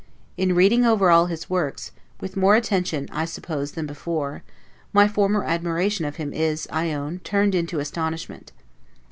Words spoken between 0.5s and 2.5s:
reading over all his works, with